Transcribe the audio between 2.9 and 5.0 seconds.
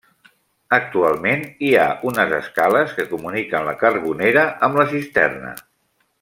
que comuniquen la carbonera amb la